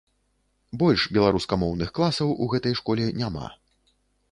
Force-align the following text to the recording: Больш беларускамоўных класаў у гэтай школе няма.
Больш 0.83 1.03
беларускамоўных 1.17 1.93
класаў 2.01 2.33
у 2.47 2.49
гэтай 2.55 2.73
школе 2.83 3.09
няма. 3.23 3.55